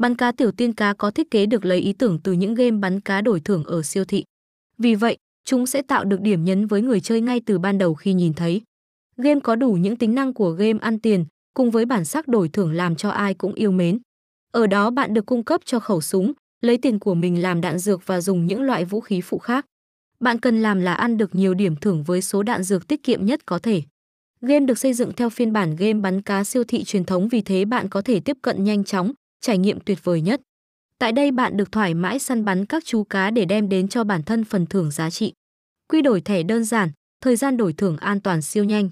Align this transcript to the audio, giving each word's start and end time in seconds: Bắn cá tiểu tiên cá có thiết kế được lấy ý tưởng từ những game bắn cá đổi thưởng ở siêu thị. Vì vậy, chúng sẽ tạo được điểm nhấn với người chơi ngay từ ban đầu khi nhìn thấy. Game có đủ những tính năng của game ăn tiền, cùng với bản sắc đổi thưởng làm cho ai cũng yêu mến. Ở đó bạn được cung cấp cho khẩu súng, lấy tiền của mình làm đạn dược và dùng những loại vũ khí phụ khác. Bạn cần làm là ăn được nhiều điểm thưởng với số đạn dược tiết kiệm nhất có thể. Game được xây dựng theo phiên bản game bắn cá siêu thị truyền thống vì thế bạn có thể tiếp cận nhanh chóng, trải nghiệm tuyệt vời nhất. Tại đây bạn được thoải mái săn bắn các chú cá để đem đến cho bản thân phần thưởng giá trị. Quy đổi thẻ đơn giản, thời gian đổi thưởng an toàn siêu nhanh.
Bắn 0.00 0.14
cá 0.14 0.32
tiểu 0.32 0.52
tiên 0.52 0.72
cá 0.72 0.92
có 0.92 1.10
thiết 1.10 1.30
kế 1.30 1.46
được 1.46 1.64
lấy 1.64 1.78
ý 1.78 1.92
tưởng 1.92 2.18
từ 2.24 2.32
những 2.32 2.54
game 2.54 2.70
bắn 2.70 3.00
cá 3.00 3.20
đổi 3.20 3.40
thưởng 3.40 3.64
ở 3.64 3.82
siêu 3.82 4.04
thị. 4.04 4.24
Vì 4.78 4.94
vậy, 4.94 5.16
chúng 5.44 5.66
sẽ 5.66 5.82
tạo 5.82 6.04
được 6.04 6.20
điểm 6.20 6.44
nhấn 6.44 6.66
với 6.66 6.82
người 6.82 7.00
chơi 7.00 7.20
ngay 7.20 7.40
từ 7.46 7.58
ban 7.58 7.78
đầu 7.78 7.94
khi 7.94 8.12
nhìn 8.12 8.34
thấy. 8.34 8.62
Game 9.16 9.40
có 9.40 9.56
đủ 9.56 9.72
những 9.72 9.96
tính 9.96 10.14
năng 10.14 10.34
của 10.34 10.50
game 10.50 10.78
ăn 10.82 10.98
tiền, 10.98 11.24
cùng 11.54 11.70
với 11.70 11.84
bản 11.84 12.04
sắc 12.04 12.28
đổi 12.28 12.48
thưởng 12.48 12.72
làm 12.72 12.96
cho 12.96 13.10
ai 13.10 13.34
cũng 13.34 13.54
yêu 13.54 13.70
mến. 13.70 13.98
Ở 14.52 14.66
đó 14.66 14.90
bạn 14.90 15.14
được 15.14 15.26
cung 15.26 15.44
cấp 15.44 15.60
cho 15.64 15.80
khẩu 15.80 16.00
súng, 16.00 16.32
lấy 16.60 16.78
tiền 16.78 16.98
của 16.98 17.14
mình 17.14 17.42
làm 17.42 17.60
đạn 17.60 17.78
dược 17.78 18.06
và 18.06 18.20
dùng 18.20 18.46
những 18.46 18.62
loại 18.62 18.84
vũ 18.84 19.00
khí 19.00 19.20
phụ 19.20 19.38
khác. 19.38 19.66
Bạn 20.20 20.40
cần 20.40 20.62
làm 20.62 20.80
là 20.80 20.94
ăn 20.94 21.16
được 21.16 21.34
nhiều 21.34 21.54
điểm 21.54 21.76
thưởng 21.76 22.02
với 22.02 22.22
số 22.22 22.42
đạn 22.42 22.62
dược 22.62 22.88
tiết 22.88 23.02
kiệm 23.02 23.26
nhất 23.26 23.46
có 23.46 23.58
thể. 23.58 23.82
Game 24.40 24.66
được 24.66 24.78
xây 24.78 24.94
dựng 24.94 25.12
theo 25.12 25.30
phiên 25.30 25.52
bản 25.52 25.76
game 25.76 26.00
bắn 26.00 26.22
cá 26.22 26.44
siêu 26.44 26.64
thị 26.64 26.84
truyền 26.84 27.04
thống 27.04 27.28
vì 27.28 27.40
thế 27.40 27.64
bạn 27.64 27.88
có 27.88 28.02
thể 28.02 28.20
tiếp 28.20 28.36
cận 28.42 28.64
nhanh 28.64 28.84
chóng, 28.84 29.12
trải 29.40 29.58
nghiệm 29.58 29.80
tuyệt 29.80 29.98
vời 30.04 30.20
nhất. 30.20 30.40
Tại 30.98 31.12
đây 31.12 31.30
bạn 31.30 31.56
được 31.56 31.72
thoải 31.72 31.94
mái 31.94 32.18
săn 32.18 32.44
bắn 32.44 32.66
các 32.66 32.84
chú 32.84 33.04
cá 33.04 33.30
để 33.30 33.44
đem 33.44 33.68
đến 33.68 33.88
cho 33.88 34.04
bản 34.04 34.22
thân 34.22 34.44
phần 34.44 34.66
thưởng 34.66 34.90
giá 34.90 35.10
trị. 35.10 35.32
Quy 35.88 36.02
đổi 36.02 36.20
thẻ 36.20 36.42
đơn 36.42 36.64
giản, 36.64 36.90
thời 37.20 37.36
gian 37.36 37.56
đổi 37.56 37.72
thưởng 37.72 37.96
an 37.96 38.20
toàn 38.20 38.42
siêu 38.42 38.64
nhanh. 38.64 38.90